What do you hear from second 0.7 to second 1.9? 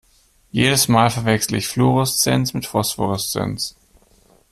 Mal verwechsle ich